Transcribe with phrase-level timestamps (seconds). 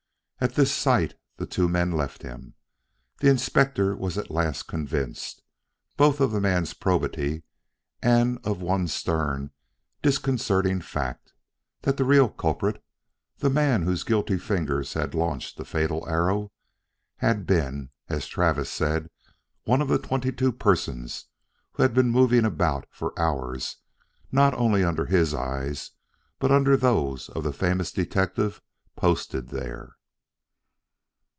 [0.43, 2.55] At this sight the two men left him.
[3.19, 5.43] The Inspector was at last convinced,
[5.97, 7.43] both of the man's probity
[8.01, 9.51] and of one stern,
[10.01, 11.33] disconcerting fact:
[11.83, 12.83] that the real culprit
[13.37, 16.51] the man whose guilty fingers had launched the fatal arrow
[17.17, 19.11] had been, as Travis said,
[19.65, 21.25] one of the twenty two persons
[21.73, 23.77] who had been moving about for hours
[24.31, 25.91] not only under his eyes
[26.39, 28.59] but under those of the famous detective
[28.95, 29.97] posted there.